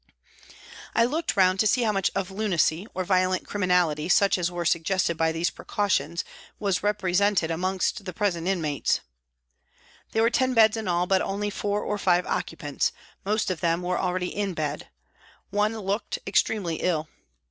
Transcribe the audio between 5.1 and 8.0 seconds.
by these precautions, was represented 02 84 PRISONS AND PRISONERS